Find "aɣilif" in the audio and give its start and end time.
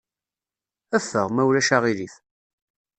1.75-2.13